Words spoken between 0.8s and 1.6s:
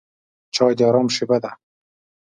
آرام شېبه ده.